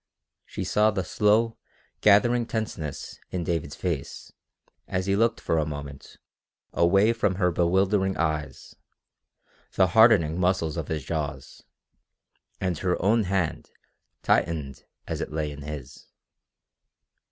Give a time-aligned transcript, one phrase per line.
[0.47, 1.57] She saw the slow,
[2.01, 4.33] gathering tenseness in David's face
[4.87, 6.17] as he looked for a moment
[6.73, 8.75] away from her bewildering eyes
[9.73, 11.61] the hardening muscles of his jaws;
[12.59, 13.69] and her own hand
[14.23, 16.07] tightened as it lay in his.